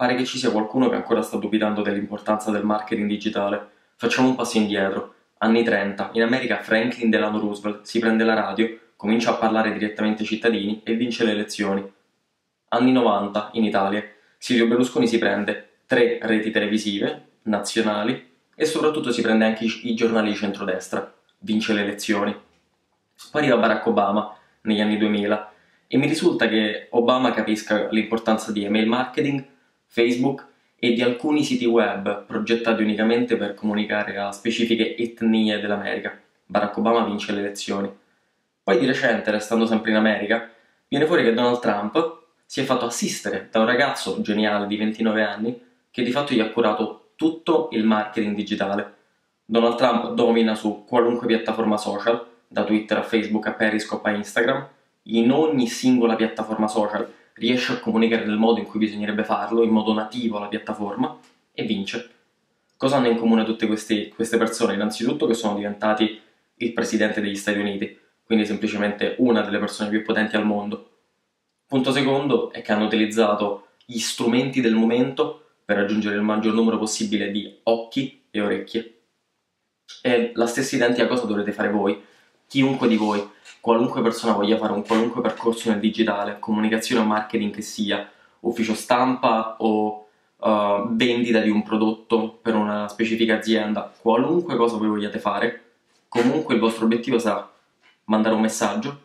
pare 0.00 0.14
che 0.14 0.24
ci 0.24 0.38
sia 0.38 0.50
qualcuno 0.50 0.88
che 0.88 0.94
ancora 0.94 1.20
sta 1.20 1.36
dubitando 1.36 1.82
dell'importanza 1.82 2.50
del 2.50 2.64
marketing 2.64 3.06
digitale. 3.06 3.68
Facciamo 3.96 4.28
un 4.28 4.34
passo 4.34 4.56
indietro. 4.56 5.12
Anni 5.40 5.62
30, 5.62 6.12
in 6.14 6.22
America 6.22 6.56
Franklin 6.62 7.10
Delano 7.10 7.38
Roosevelt 7.38 7.84
si 7.84 7.98
prende 7.98 8.24
la 8.24 8.32
radio, 8.32 8.78
comincia 8.96 9.32
a 9.32 9.34
parlare 9.34 9.74
direttamente 9.74 10.22
ai 10.22 10.28
cittadini 10.28 10.80
e 10.84 10.94
vince 10.94 11.22
le 11.22 11.32
elezioni. 11.32 11.92
Anni 12.68 12.92
90, 12.92 13.50
in 13.52 13.64
Italia, 13.64 14.02
Silvio 14.38 14.68
Berlusconi 14.68 15.06
si 15.06 15.18
prende 15.18 15.80
tre 15.84 16.18
reti 16.22 16.50
televisive 16.50 17.26
nazionali 17.42 18.30
e 18.54 18.64
soprattutto 18.64 19.12
si 19.12 19.20
prende 19.20 19.44
anche 19.44 19.66
i 19.66 19.94
giornali 19.94 20.30
di 20.30 20.36
centrodestra, 20.36 21.12
vince 21.40 21.74
le 21.74 21.82
elezioni. 21.82 22.34
Poi 23.30 23.42
arriva 23.42 23.58
Barack 23.58 23.84
Obama 23.84 24.34
negli 24.62 24.80
anni 24.80 24.96
2000 24.96 25.52
e 25.88 25.98
mi 25.98 26.06
risulta 26.06 26.48
che 26.48 26.86
Obama 26.92 27.32
capisca 27.32 27.88
l'importanza 27.90 28.50
di 28.50 28.64
email 28.64 28.86
marketing, 28.86 29.58
Facebook 29.92 30.46
e 30.78 30.92
di 30.92 31.02
alcuni 31.02 31.42
siti 31.42 31.64
web 31.64 32.24
progettati 32.24 32.80
unicamente 32.80 33.36
per 33.36 33.54
comunicare 33.54 34.16
a 34.18 34.30
specifiche 34.30 34.96
etnie 34.96 35.58
dell'America. 35.58 36.16
Barack 36.46 36.76
Obama 36.76 37.04
vince 37.04 37.32
le 37.32 37.40
elezioni. 37.40 37.92
Poi 38.62 38.78
di 38.78 38.86
recente, 38.86 39.32
restando 39.32 39.66
sempre 39.66 39.90
in 39.90 39.96
America, 39.96 40.48
viene 40.86 41.06
fuori 41.06 41.24
che 41.24 41.34
Donald 41.34 41.58
Trump 41.58 42.18
si 42.46 42.60
è 42.60 42.64
fatto 42.64 42.84
assistere 42.84 43.48
da 43.50 43.58
un 43.58 43.66
ragazzo 43.66 44.20
geniale 44.20 44.68
di 44.68 44.76
29 44.76 45.22
anni 45.24 45.60
che 45.90 46.04
di 46.04 46.12
fatto 46.12 46.34
gli 46.34 46.40
ha 46.40 46.50
curato 46.50 47.10
tutto 47.16 47.68
il 47.72 47.84
marketing 47.84 48.36
digitale. 48.36 48.94
Donald 49.44 49.74
Trump 49.74 50.14
domina 50.14 50.54
su 50.54 50.84
qualunque 50.86 51.26
piattaforma 51.26 51.76
social, 51.76 52.24
da 52.46 52.62
Twitter 52.62 52.98
a 52.98 53.02
Facebook 53.02 53.48
a 53.48 53.52
Periscope 53.54 54.08
a 54.08 54.12
Instagram, 54.12 54.68
in 55.04 55.32
ogni 55.32 55.66
singola 55.66 56.14
piattaforma 56.14 56.68
social 56.68 57.12
riesce 57.40 57.72
a 57.72 57.78
comunicare 57.78 58.26
nel 58.26 58.36
modo 58.36 58.60
in 58.60 58.66
cui 58.66 58.78
bisognerebbe 58.78 59.24
farlo, 59.24 59.62
in 59.62 59.70
modo 59.70 59.94
nativo 59.94 60.36
alla 60.36 60.48
piattaforma, 60.48 61.18
e 61.52 61.64
vince. 61.64 62.10
Cosa 62.76 62.96
hanno 62.96 63.08
in 63.08 63.16
comune 63.16 63.44
tutte 63.44 63.66
queste, 63.66 64.10
queste 64.10 64.36
persone? 64.36 64.74
Innanzitutto 64.74 65.26
che 65.26 65.34
sono 65.34 65.54
diventati 65.54 66.20
il 66.54 66.72
presidente 66.72 67.20
degli 67.20 67.34
Stati 67.34 67.58
Uniti, 67.58 67.98
quindi 68.22 68.44
semplicemente 68.44 69.14
una 69.18 69.40
delle 69.40 69.58
persone 69.58 69.88
più 69.88 70.02
potenti 70.02 70.36
al 70.36 70.44
mondo. 70.44 70.90
Punto 71.66 71.92
secondo 71.92 72.52
è 72.52 72.60
che 72.60 72.72
hanno 72.72 72.84
utilizzato 72.84 73.68
gli 73.86 73.98
strumenti 73.98 74.60
del 74.60 74.74
momento 74.74 75.46
per 75.64 75.76
raggiungere 75.78 76.16
il 76.16 76.22
maggior 76.22 76.52
numero 76.52 76.78
possibile 76.78 77.30
di 77.30 77.58
occhi 77.64 78.24
e 78.30 78.40
orecchie. 78.40 79.00
E 80.02 80.32
la 80.34 80.46
stessa 80.46 80.76
identica 80.76 81.06
cosa 81.06 81.26
dovrete 81.26 81.52
fare 81.52 81.70
voi, 81.70 82.00
chiunque 82.50 82.88
di 82.88 82.96
voi, 82.96 83.24
qualunque 83.60 84.02
persona 84.02 84.32
voglia 84.32 84.58
fare 84.58 84.72
un 84.72 84.84
qualunque 84.84 85.20
percorso 85.20 85.70
nel 85.70 85.78
digitale, 85.78 86.40
comunicazione 86.40 87.00
o 87.00 87.04
marketing 87.04 87.54
che 87.54 87.62
sia, 87.62 88.10
ufficio 88.40 88.74
stampa 88.74 89.54
o 89.60 90.08
uh, 90.36 90.88
vendita 90.90 91.38
di 91.38 91.48
un 91.48 91.62
prodotto 91.62 92.40
per 92.42 92.56
una 92.56 92.88
specifica 92.88 93.36
azienda, 93.36 93.94
qualunque 94.02 94.56
cosa 94.56 94.78
voi 94.78 94.88
vogliate 94.88 95.20
fare, 95.20 95.62
comunque 96.08 96.54
il 96.54 96.60
vostro 96.60 96.86
obiettivo 96.86 97.20
sarà 97.20 97.48
mandare 98.06 98.34
un 98.34 98.40
messaggio, 98.40 98.98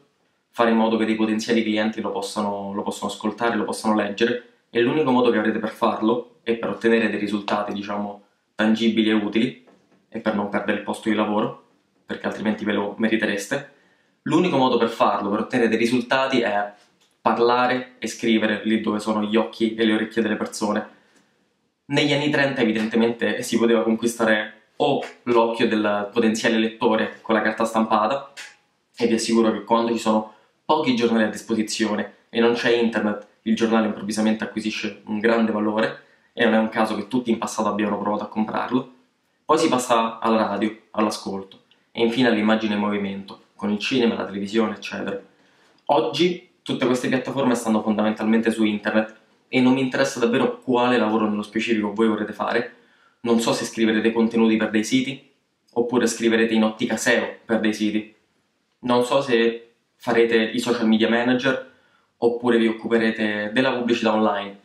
fare 0.50 0.72
in 0.72 0.78
modo 0.78 0.98
che 0.98 1.06
dei 1.06 1.16
potenziali 1.16 1.62
clienti 1.62 2.02
lo 2.02 2.10
possano, 2.10 2.74
lo 2.74 2.82
possano 2.82 3.12
ascoltare, 3.12 3.56
lo 3.56 3.66
possano 3.66 3.94
leggere 3.94 4.54
e 4.72 4.82
l'unico 4.82 5.12
modo 5.12 5.30
che 5.30 5.38
avrete 5.38 5.60
per 5.60 5.70
farlo 5.70 6.38
e 6.42 6.56
per 6.56 6.70
ottenere 6.70 7.12
dei 7.12 7.20
risultati, 7.20 7.74
diciamo, 7.74 8.24
tangibili 8.56 9.12
e 9.12 9.14
utili 9.14 9.68
e 10.10 10.20
per 10.20 10.34
non 10.34 10.50
perdere 10.50 10.80
il 10.80 10.84
posto 10.84 11.10
di 11.10 11.16
lavoro, 11.16 11.65
perché 12.06 12.28
altrimenti 12.28 12.64
ve 12.64 12.74
lo 12.74 12.96
meritereste, 12.98 13.74
l'unico 14.24 14.58
modo 14.58 14.78
per 14.78 14.90
farlo, 14.90 15.30
per 15.30 15.40
ottenere 15.40 15.70
dei 15.70 15.78
risultati 15.78 16.42
è 16.42 16.74
parlare 17.22 17.96
e 17.98 18.08
scrivere 18.08 18.62
lì 18.66 18.82
dove 18.82 19.00
sono 19.00 19.24
gli 19.24 19.36
occhi 19.36 19.74
e 19.74 19.84
le 19.84 19.94
orecchie 19.94 20.22
delle 20.22 20.36
persone. 20.36 20.90
Negli 21.86 22.14
anni 22.14 22.30
30 22.30 22.62
evidentemente 22.62 23.42
si 23.42 23.58
poteva 23.58 23.84
conquistare 23.84 24.62
o 24.78 25.04
l'occhio 25.24 25.68
del 25.68 26.10
potenziale 26.12 26.58
lettore 26.58 27.20
con 27.22 27.34
la 27.34 27.42
carta 27.42 27.66
stampata, 27.66 28.32
e 28.98 29.08
vi 29.08 29.14
assicuro 29.14 29.52
che 29.52 29.64
quando 29.64 29.92
ci 29.92 30.00
sono 30.00 30.34
pochi 30.64 30.96
giornali 30.96 31.24
a 31.24 31.30
disposizione 31.30 32.14
e 32.30 32.40
non 32.40 32.54
c'è 32.54 32.72
internet, 32.72 33.28
il 33.44 33.56
giornale 33.56 33.88
improvvisamente 33.88 34.44
acquisisce 34.44 35.02
un 35.06 35.20
grande 35.20 35.52
valore 35.52 36.04
e 36.34 36.46
non 36.46 36.54
è 36.54 36.58
un 36.58 36.70
caso 36.70 36.96
che 36.96 37.08
tutti 37.08 37.30
in 37.30 37.38
passato 37.38 37.70
abbiano 37.70 37.98
provato 38.00 38.24
a 38.24 38.28
comprarlo. 38.28 38.94
Poi 39.46 39.58
si 39.58 39.68
passa 39.68 40.20
alla 40.20 40.48
radio, 40.48 40.76
all'ascolto 40.92 41.65
e 41.98 42.02
infine 42.04 42.28
all'immagine 42.28 42.74
in 42.74 42.82
movimento, 42.82 43.44
con 43.56 43.72
il 43.72 43.80
cinema, 43.80 44.16
la 44.16 44.26
televisione, 44.26 44.76
eccetera. 44.76 45.18
Oggi 45.86 46.50
tutte 46.62 46.86
queste 46.86 47.08
piattaforme 47.08 47.56
stanno 47.56 47.82
fondamentalmente 47.82 48.52
su 48.52 48.66
internet 48.66 49.16
e 49.48 49.62
non 49.62 49.76
mi 49.76 49.80
interessa 49.80 50.20
davvero 50.20 50.60
quale 50.60 50.98
lavoro 50.98 51.30
nello 51.30 51.42
specifico 51.42 51.94
voi 51.94 52.10
vorrete 52.10 52.34
fare. 52.34 52.74
Non 53.22 53.40
so 53.40 53.54
se 53.54 53.64
scriverete 53.64 54.12
contenuti 54.12 54.58
per 54.58 54.72
dei 54.72 54.84
siti 54.84 55.32
oppure 55.72 56.06
scriverete 56.06 56.54
in 56.54 56.66
ottica 56.66 56.98
SEO 56.98 57.38
per 57.46 57.62
dei 57.62 57.74
siti. 57.74 58.14
Non 58.80 59.06
so 59.06 59.22
se 59.22 59.76
farete 59.96 60.36
i 60.36 60.60
social 60.60 60.88
media 60.88 61.08
manager 61.08 61.72
oppure 62.18 62.58
vi 62.58 62.68
occuperete 62.68 63.52
della 63.54 63.72
pubblicità 63.72 64.14
online 64.14 64.60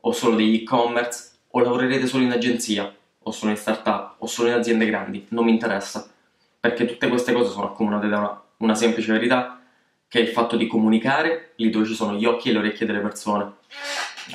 o 0.00 0.10
solo 0.10 0.34
degli 0.34 0.56
e-commerce 0.56 1.34
o 1.50 1.60
lavorerete 1.60 2.08
solo 2.08 2.24
in 2.24 2.32
agenzia 2.32 2.92
o 3.26 3.30
solo 3.30 3.52
in 3.52 3.56
startup 3.56 4.16
o 4.18 4.26
solo 4.26 4.48
in 4.48 4.54
aziende 4.54 4.86
grandi, 4.86 5.24
non 5.28 5.44
mi 5.44 5.52
interessa 5.52 6.08
perché 6.64 6.86
tutte 6.86 7.08
queste 7.08 7.34
cose 7.34 7.50
sono 7.50 7.66
accomunate 7.66 8.08
da 8.08 8.18
una, 8.18 8.42
una 8.56 8.74
semplice 8.74 9.12
verità 9.12 9.60
che 10.08 10.18
è 10.18 10.22
il 10.22 10.28
fatto 10.28 10.56
di 10.56 10.66
comunicare 10.66 11.52
lì 11.56 11.68
dove 11.68 11.84
ci 11.84 11.92
sono 11.92 12.14
gli 12.14 12.24
occhi 12.24 12.48
e 12.48 12.52
le 12.52 12.60
orecchie 12.60 12.86
delle 12.86 13.00
persone. 13.00 13.56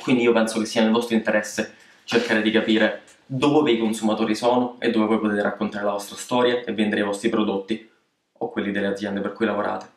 Quindi 0.00 0.22
io 0.22 0.32
penso 0.32 0.60
che 0.60 0.64
sia 0.64 0.80
nel 0.80 0.92
vostro 0.92 1.16
interesse 1.16 1.74
cercare 2.04 2.40
di 2.40 2.52
capire 2.52 3.02
dove 3.26 3.72
i 3.72 3.78
consumatori 3.78 4.36
sono 4.36 4.76
e 4.78 4.92
dove 4.92 5.06
voi 5.06 5.18
potete 5.18 5.42
raccontare 5.42 5.84
la 5.84 5.90
vostra 5.90 6.14
storia 6.14 6.62
e 6.62 6.72
vendere 6.72 7.00
i 7.00 7.04
vostri 7.04 7.30
prodotti 7.30 7.90
o 8.38 8.48
quelli 8.48 8.70
delle 8.70 8.86
aziende 8.86 9.20
per 9.20 9.32
cui 9.32 9.46
lavorate. 9.46 9.90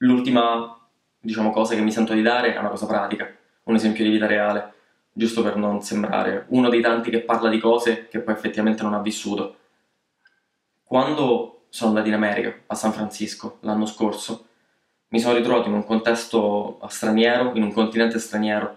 L'ultima, 0.00 0.78
diciamo, 1.18 1.50
cosa 1.50 1.74
che 1.74 1.80
mi 1.80 1.92
sento 1.92 2.12
di 2.12 2.20
dare 2.20 2.52
è 2.52 2.58
una 2.58 2.68
cosa 2.68 2.84
pratica, 2.84 3.26
un 3.62 3.74
esempio 3.74 4.04
di 4.04 4.10
vita 4.10 4.26
reale, 4.26 4.74
giusto 5.10 5.42
per 5.42 5.56
non 5.56 5.80
sembrare 5.80 6.44
uno 6.48 6.68
dei 6.68 6.82
tanti 6.82 7.08
che 7.08 7.20
parla 7.20 7.48
di 7.48 7.58
cose 7.58 8.08
che 8.10 8.18
poi 8.18 8.34
effettivamente 8.34 8.82
non 8.82 8.92
ha 8.92 9.00
vissuto. 9.00 9.56
Quando 10.92 11.62
sono 11.70 11.88
andato 11.88 12.08
in 12.08 12.12
America, 12.12 12.54
a 12.66 12.74
San 12.74 12.92
Francisco, 12.92 13.56
l'anno 13.60 13.86
scorso, 13.86 14.44
mi 15.08 15.20
sono 15.20 15.34
ritrovato 15.34 15.68
in 15.68 15.74
un 15.74 15.86
contesto 15.86 16.78
straniero, 16.86 17.52
in 17.54 17.62
un 17.62 17.72
continente 17.72 18.18
straniero, 18.18 18.76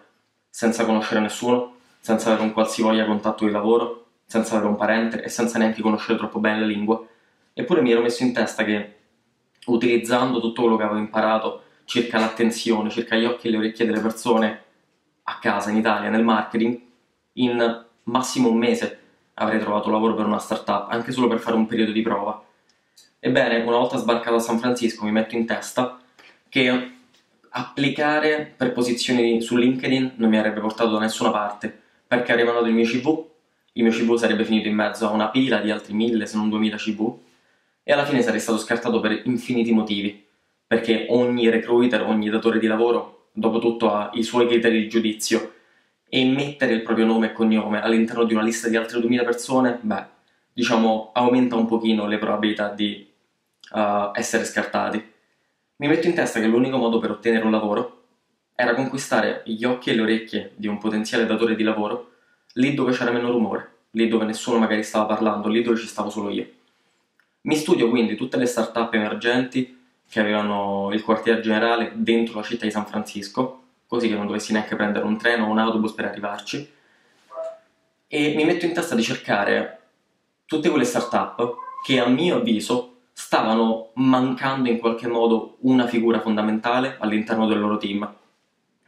senza 0.49 0.85
conoscere 0.85 1.19
nessuno, 1.19 1.75
senza 1.99 2.29
avere 2.29 2.43
un 2.43 2.53
qualsivoglia 2.53 3.05
contatto 3.05 3.43
di 3.43 3.51
lavoro, 3.51 4.05
senza 4.25 4.55
avere 4.55 4.69
un 4.69 4.77
parente 4.77 5.23
e 5.23 5.27
senza 5.27 5.57
neanche 5.57 5.81
conoscere 5.81 6.17
troppo 6.17 6.39
bene 6.39 6.61
la 6.61 6.65
lingua. 6.65 7.05
Eppure 7.51 7.81
mi 7.81 7.91
ero 7.91 8.01
messo 8.01 8.23
in 8.23 8.31
testa 8.31 8.63
che 8.63 8.95
utilizzando 9.65 10.39
tutto 10.39 10.61
quello 10.61 10.77
che 10.77 10.83
avevo 10.83 10.99
imparato 10.99 11.63
circa 11.83 12.17
l'attenzione, 12.17 12.89
circa 12.89 13.17
gli 13.17 13.25
occhi 13.25 13.47
e 13.47 13.51
le 13.51 13.57
orecchie 13.57 13.85
delle 13.85 13.99
persone 13.99 14.63
a 15.23 15.37
casa 15.39 15.69
in 15.69 15.75
Italia 15.75 16.09
nel 16.09 16.23
marketing, 16.23 16.79
in 17.33 17.85
massimo 18.03 18.47
un 18.51 18.57
mese 18.57 19.04
avrei 19.35 19.59
trovato 19.59 19.89
lavoro 19.89 20.13
per 20.13 20.25
una 20.25 20.39
startup, 20.39 20.87
anche 20.89 21.11
solo 21.11 21.27
per 21.27 21.39
fare 21.39 21.55
un 21.55 21.65
periodo 21.65 21.91
di 21.91 22.01
prova. 22.01 22.43
Ebbene, 23.19 23.63
una 23.63 23.77
volta 23.77 23.97
sbarcato 23.97 24.35
a 24.35 24.39
San 24.39 24.59
Francisco 24.59 25.03
mi 25.03 25.11
metto 25.11 25.35
in 25.35 25.45
testa 25.45 25.99
che 26.47 26.91
applicare 27.49 28.53
per 28.55 28.71
posizioni 28.71 29.41
su 29.41 29.55
LinkedIn 29.55 30.13
non 30.15 30.29
mi 30.29 30.37
avrebbe 30.37 30.59
portato 30.59 30.91
da 30.91 30.99
nessuna 30.99 31.31
parte, 31.31 31.75
perché 32.07 32.31
avrei 32.31 32.45
mandato 32.45 32.67
il 32.67 32.73
mio 32.73 32.85
CV, 32.85 33.25
il 33.73 33.83
mio 33.83 33.91
CV 33.91 34.15
sarebbe 34.15 34.45
finito 34.45 34.67
in 34.67 34.75
mezzo 34.75 35.07
a 35.07 35.11
una 35.11 35.29
pila 35.29 35.59
di 35.59 35.71
altri 35.71 35.93
mille 35.93 36.25
se 36.25 36.37
non 36.37 36.49
duemila 36.49 36.77
CV, 36.77 37.17
e 37.83 37.91
alla 37.91 38.05
fine 38.05 38.21
sarei 38.21 38.39
stato 38.39 38.57
scartato 38.57 38.99
per 38.99 39.21
infiniti 39.25 39.71
motivi, 39.71 40.25
perché 40.67 41.07
ogni 41.09 41.49
recruiter, 41.49 42.03
ogni 42.03 42.29
datore 42.29 42.59
di 42.59 42.67
lavoro, 42.67 43.27
dopo 43.31 43.59
tutto 43.59 43.91
ha 43.91 44.11
i 44.13 44.23
suoi 44.23 44.47
criteri 44.47 44.81
di 44.81 44.87
giudizio 44.87 45.54
e 46.07 46.25
mettere 46.25 46.73
il 46.73 46.81
proprio 46.81 47.05
nome 47.05 47.27
e 47.27 47.33
cognome 47.33 47.81
all'interno 47.81 48.23
di 48.23 48.33
una 48.33 48.43
lista 48.43 48.69
di 48.69 48.75
altre 48.75 48.99
2000 48.99 49.23
persone, 49.23 49.79
beh, 49.81 50.05
diciamo, 50.53 51.11
aumenta 51.13 51.55
un 51.55 51.65
pochino 51.65 52.07
le 52.07 52.17
probabilità 52.17 52.69
di 52.69 53.07
uh, 53.71 54.11
essere 54.13 54.45
scartati. 54.45 55.13
Mi 55.77 55.87
metto 55.87 56.07
in 56.07 56.13
testa 56.13 56.39
che 56.39 56.47
l'unico 56.47 56.77
modo 56.77 56.99
per 56.99 57.11
ottenere 57.11 57.43
un 57.43 57.51
lavoro 57.51 58.03
era 58.55 58.73
conquistare 58.73 59.41
gli 59.45 59.65
occhi 59.65 59.89
e 59.89 59.95
le 59.95 60.01
orecchie 60.01 60.51
di 60.55 60.67
un 60.67 60.77
potenziale 60.77 61.25
datore 61.25 61.55
di 61.55 61.63
lavoro 61.63 62.11
lì 62.53 62.73
dove 62.73 62.93
c'era 62.93 63.11
meno 63.11 63.31
rumore, 63.31 63.71
lì 63.91 64.07
dove 64.07 64.25
nessuno 64.25 64.57
magari 64.57 64.83
stava 64.83 65.05
parlando, 65.05 65.49
lì 65.49 65.61
dove 65.61 65.77
ci 65.77 65.87
stavo 65.87 66.09
solo 66.09 66.29
io. 66.29 66.47
Mi 67.41 67.55
studio 67.55 67.89
quindi 67.89 68.15
tutte 68.15 68.37
le 68.37 68.45
start-up 68.45 68.93
emergenti 68.93 69.77
che 70.07 70.19
avevano 70.19 70.89
il 70.93 71.03
quartier 71.03 71.41
generale 71.41 71.91
dentro 71.95 72.39
la 72.39 72.45
città 72.45 72.65
di 72.65 72.71
San 72.71 72.85
Francisco, 72.85 73.63
così 73.95 74.07
che 74.07 74.15
non 74.15 74.27
dovessi 74.27 74.51
neanche 74.53 74.75
prendere 74.75 75.05
un 75.05 75.17
treno 75.17 75.45
o 75.45 75.49
un 75.49 75.57
autobus 75.57 75.93
per 75.93 76.05
arrivarci, 76.05 76.73
e 78.07 78.33
mi 78.35 78.45
metto 78.45 78.65
in 78.65 78.73
testa 78.73 78.95
di 78.95 79.01
cercare 79.01 79.79
tutte 80.45 80.69
quelle 80.69 80.85
start-up 80.85 81.55
che 81.83 81.99
a 81.99 82.07
mio 82.07 82.37
avviso 82.37 82.91
stavano 83.11 83.91
mancando 83.95 84.69
in 84.69 84.77
qualche 84.77 85.07
modo 85.07 85.57
una 85.61 85.87
figura 85.87 86.19
fondamentale 86.19 86.97
all'interno 86.99 87.47
del 87.47 87.59
loro 87.59 87.77
team. 87.77 88.13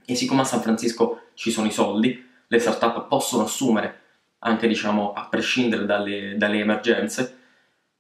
E 0.05 0.15
siccome 0.15 0.41
a 0.41 0.45
San 0.45 0.61
Francisco 0.61 1.21
ci 1.33 1.51
sono 1.51 1.67
i 1.67 1.71
soldi, 1.71 2.25
le 2.47 2.59
startup 2.59 3.07
possono 3.07 3.43
assumere, 3.43 4.01
anche 4.39 4.67
diciamo 4.67 5.13
a 5.13 5.27
prescindere 5.27 5.85
dalle, 5.85 6.35
dalle 6.37 6.59
emergenze, 6.59 7.37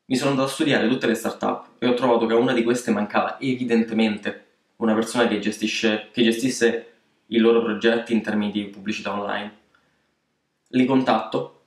mi 0.05 0.15
sono 0.15 0.31
andato 0.31 0.47
a 0.47 0.51
studiare 0.51 0.87
tutte 0.87 1.07
le 1.07 1.15
startup 1.15 1.71
e 1.79 1.87
ho 1.87 1.93
trovato 1.93 2.25
che 2.25 2.33
a 2.33 2.37
una 2.37 2.53
di 2.53 2.63
queste 2.63 2.91
mancava 2.91 3.37
evidentemente 3.39 4.45
una 4.77 4.93
persona 4.93 5.27
che, 5.27 5.39
gestisce, 5.39 6.09
che 6.11 6.23
gestisse 6.23 6.96
i 7.27 7.37
loro 7.37 7.61
progetti 7.61 8.13
in 8.13 8.21
termini 8.21 8.51
di 8.51 8.63
pubblicità 8.65 9.13
online. 9.13 9.55
Li 10.69 10.85
contatto, 10.85 11.61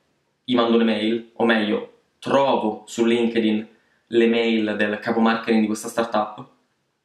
gli 0.45 0.55
mando 0.55 0.77
un'email, 0.77 1.31
o 1.35 1.45
meglio, 1.45 1.93
trovo 2.19 2.85
su 2.87 3.05
LinkedIn 3.05 3.69
le 4.13 4.27
mail 4.27 4.75
del 4.77 4.99
capo 4.99 5.21
marketing 5.21 5.61
di 5.61 5.67
questa 5.67 5.89
startup 5.89 6.47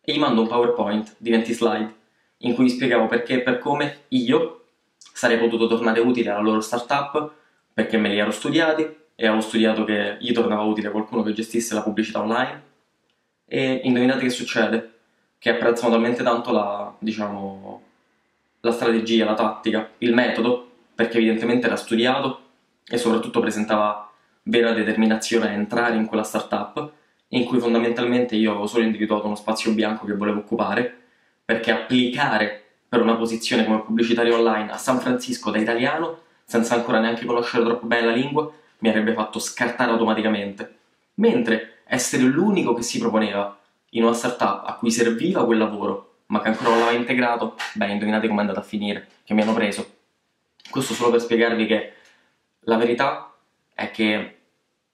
e 0.01 0.13
gli 0.13 0.19
mando 0.19 0.41
un 0.41 0.47
PowerPoint 0.47 1.15
di 1.17 1.29
20 1.29 1.53
slide 1.53 1.95
in 2.39 2.53
cui 2.53 2.69
spiegavo 2.69 3.07
perché 3.07 3.35
e 3.35 3.41
per 3.41 3.59
come 3.59 4.03
io 4.09 4.65
sarei 4.97 5.37
potuto 5.37 5.67
tornare 5.67 5.99
utile 5.99 6.31
alla 6.31 6.41
loro 6.41 6.61
startup 6.61 7.31
perché 7.73 7.97
me 7.97 8.09
li 8.09 8.17
ero 8.17 8.31
studiati 8.31 9.03
e 9.15 9.27
avevo 9.27 9.41
studiato 9.41 9.83
che 9.85 10.17
gli 10.19 10.33
tornava 10.33 10.63
utile 10.63 10.91
qualcuno 10.91 11.23
che 11.23 11.33
gestisse 11.33 11.73
la 11.73 11.81
pubblicità 11.81 12.21
online 12.21 12.63
e 13.45 13.81
indovinate 13.83 14.21
che 14.21 14.29
succede? 14.29 14.91
Che 15.37 15.49
apprezzano 15.49 15.91
talmente 15.91 16.23
tanto 16.23 16.51
la, 16.51 16.93
diciamo, 16.97 17.83
la 18.65 18.71
strategia, 18.71 19.25
la 19.25 19.35
tattica, 19.35 19.91
il 19.99 20.13
metodo, 20.13 20.69
perché 20.95 21.17
evidentemente 21.17 21.67
era 21.67 21.75
studiato 21.75 22.39
e 22.87 22.97
soprattutto 22.97 23.39
presentava 23.39 24.09
vera 24.43 24.71
determinazione 24.71 25.49
a 25.49 25.51
entrare 25.51 25.95
in 25.95 26.05
quella 26.05 26.23
startup 26.23 26.91
in 27.29 27.45
cui 27.45 27.59
fondamentalmente 27.59 28.35
io 28.35 28.51
avevo 28.51 28.67
solo 28.67 28.83
individuato 28.83 29.25
uno 29.25 29.35
spazio 29.35 29.71
bianco 29.71 30.05
che 30.05 30.13
volevo 30.13 30.39
occupare, 30.39 31.01
perché 31.43 31.71
applicare 31.71 32.63
per 32.87 33.01
una 33.01 33.15
posizione 33.15 33.65
come 33.65 33.81
pubblicitario 33.81 34.35
online 34.35 34.71
a 34.71 34.77
San 34.77 34.99
Francisco 34.99 35.51
da 35.51 35.59
italiano, 35.59 36.21
senza 36.45 36.75
ancora 36.75 36.99
neanche 36.99 37.25
conoscere 37.25 37.63
troppo 37.63 37.85
bene 37.85 38.07
la 38.07 38.13
lingua, 38.13 38.51
mi 38.79 38.89
avrebbe 38.89 39.13
fatto 39.13 39.39
scartare 39.39 39.91
automaticamente. 39.91 40.75
Mentre 41.15 41.81
essere 41.85 42.23
l'unico 42.23 42.73
che 42.73 42.83
si 42.83 42.99
proponeva 42.99 43.57
in 43.91 44.03
una 44.03 44.13
startup 44.13 44.63
a 44.65 44.75
cui 44.75 44.91
serviva 44.91 45.45
quel 45.45 45.57
lavoro, 45.57 46.14
ma 46.27 46.41
che 46.41 46.47
ancora 46.49 46.69
non 46.69 46.79
l'aveva 46.79 46.97
integrato, 46.97 47.55
beh, 47.73 47.91
indovinate 47.91 48.27
com'è 48.27 48.41
andata 48.41 48.59
a 48.59 48.63
finire, 48.63 49.07
che 49.23 49.33
mi 49.33 49.41
hanno 49.41 49.53
preso. 49.53 49.93
Questo 50.69 50.93
solo 50.93 51.11
per 51.11 51.21
spiegarvi 51.21 51.65
che 51.65 51.93
la 52.61 52.77
verità 52.77 53.33
è 53.73 53.91
che 53.91 54.37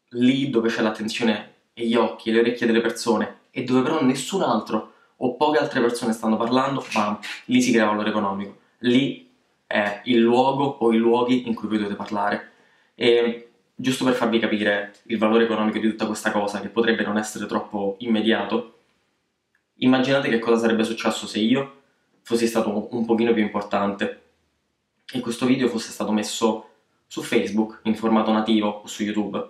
lì 0.09 0.49
dove 0.49 0.69
c'è 0.69 0.81
l'attenzione 0.81 1.53
e 1.73 1.87
gli 1.87 1.95
occhi 1.95 2.29
e 2.29 2.33
le 2.33 2.39
orecchie 2.39 2.67
delle 2.67 2.81
persone 2.81 3.39
e 3.51 3.63
dove 3.63 3.81
però 3.81 4.01
nessun 4.01 4.41
altro 4.41 4.93
o 5.17 5.35
poche 5.35 5.59
altre 5.59 5.81
persone 5.81 6.13
stanno 6.13 6.35
parlando, 6.35 6.83
bam, 6.93 7.19
lì 7.45 7.61
si 7.61 7.71
crea 7.71 7.85
valore 7.85 8.09
economico. 8.09 8.57
Lì 8.79 9.29
è 9.67 10.01
il 10.05 10.19
luogo 10.19 10.65
o 10.65 10.91
i 10.91 10.97
luoghi 10.97 11.47
in 11.47 11.53
cui 11.53 11.67
voi 11.67 11.77
dovete 11.77 11.95
parlare. 11.95 12.51
E 12.95 13.49
giusto 13.75 14.03
per 14.03 14.13
farvi 14.13 14.39
capire 14.39 14.93
il 15.03 15.17
valore 15.17 15.43
economico 15.43 15.77
di 15.77 15.89
tutta 15.89 16.07
questa 16.07 16.31
cosa, 16.31 16.59
che 16.59 16.69
potrebbe 16.69 17.03
non 17.03 17.17
essere 17.17 17.45
troppo 17.45 17.95
immediato, 17.99 18.80
immaginate 19.83 20.29
che 20.29 20.39
cosa 20.39 20.61
sarebbe 20.61 20.83
successo 20.83 21.27
se 21.27 21.39
io 21.39 21.81
fossi 22.21 22.47
stato 22.47 22.87
un 22.91 23.05
pochino 23.05 23.33
più 23.33 23.41
importante 23.41 24.21
e 25.11 25.19
questo 25.19 25.45
video 25.45 25.67
fosse 25.67 25.91
stato 25.91 26.11
messo 26.11 26.69
su 27.07 27.21
Facebook 27.21 27.81
in 27.83 27.95
formato 27.95 28.31
nativo 28.31 28.81
o 28.83 28.87
su 28.87 29.03
YouTube. 29.03 29.49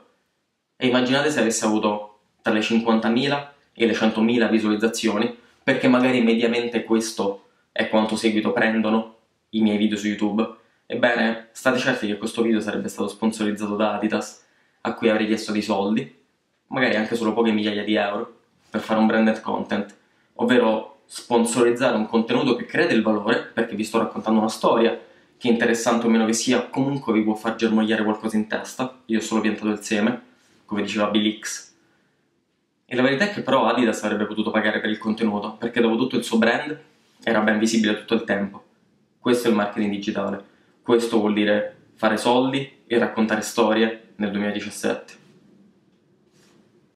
E 0.76 0.88
immaginate 0.88 1.30
se 1.30 1.40
avesse 1.40 1.66
avuto 1.66 2.20
tra 2.42 2.52
le 2.52 2.62
50.000 2.62 3.48
e 3.74 3.86
le 3.86 3.94
100.000 3.94 4.50
visualizzazioni, 4.50 5.38
perché 5.64 5.88
magari 5.88 6.22
mediamente 6.22 6.84
questo 6.84 7.50
è 7.72 7.88
quanto 7.88 8.16
seguito 8.16 8.52
prendono 8.52 9.18
i 9.50 9.62
miei 9.62 9.78
video 9.78 9.98
su 9.98 10.08
YouTube. 10.08 10.56
Ebbene, 10.88 11.50
state 11.52 11.78
certi 11.78 12.08
che 12.08 12.18
questo 12.18 12.42
video 12.42 12.60
sarebbe 12.60 12.88
stato 12.88 13.08
sponsorizzato 13.10 13.76
da 13.76 13.94
Adidas, 13.94 14.44
a 14.82 14.94
cui 14.96 15.10
avrei 15.10 15.28
chiesto 15.28 15.52
dei 15.52 15.62
soldi, 15.62 16.20
magari 16.68 16.96
anche 16.96 17.16
solo 17.16 17.34
poche 17.34 17.52
migliaia 17.52 17.84
di 17.84 17.94
euro, 17.94 18.40
per 18.70 18.82
fare 18.82 19.00
un 19.00 19.06
branded 19.06 19.40
content, 19.42 19.96
ovvero 20.36 21.02
sponsorizzare 21.06 21.96
un 21.96 22.08
contenuto 22.08 22.56
che 22.56 22.66
crea 22.66 22.88
del 22.88 23.02
valore, 23.02 23.52
perché 23.54 23.76
vi 23.76 23.84
sto 23.84 24.00
raccontando 24.00 24.40
una 24.40 24.50
storia, 24.50 25.00
che 25.38 25.48
interessante 25.48 26.06
o 26.06 26.10
meno 26.10 26.26
che 26.26 26.34
sia, 26.34 26.68
comunque 26.68 27.14
vi 27.14 27.24
può 27.24 27.34
far 27.34 27.56
germogliare 27.56 28.04
qualcosa 28.04 28.38
in 28.38 28.48
testa, 28.48 29.02
io 29.06 29.18
ho 29.20 29.22
solo 29.22 29.42
piantato 29.42 29.70
il 29.70 29.82
seme, 29.82 30.22
come 30.66 30.84
diceva 30.84 31.08
Bill 31.08 31.40
X 31.40 31.70
e 32.92 32.96
la 32.98 33.04
verità 33.04 33.24
è 33.24 33.32
che 33.32 33.42
però 33.42 33.68
Adidas 33.68 34.04
avrebbe 34.04 34.26
potuto 34.26 34.52
pagare 34.52 34.82
per 34.82 34.90
il 34.90 34.98
contenuto, 34.98 35.54
perché 35.54 35.80
dopo 35.80 35.96
tutto 35.96 36.18
il 36.18 36.26
suo 36.26 36.38
brand 36.38 36.78
era 37.24 37.40
ben 37.40 37.58
visibile 37.58 37.98
tutto 37.98 38.16
il 38.16 38.26
tempo. 38.26 38.66
Questo 39.18 39.48
è 39.48 39.50
il 39.50 39.56
marketing 39.56 39.92
digitale. 39.92 40.44
Questo 40.82 41.18
vuol 41.18 41.32
dire 41.32 41.78
fare 41.96 42.18
soldi 42.18 42.80
e 42.86 42.98
raccontare 42.98 43.44
storie 43.44 44.10
nel 44.18 44.32
2017. 44.32 45.14